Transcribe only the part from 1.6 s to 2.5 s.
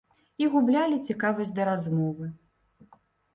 размовы.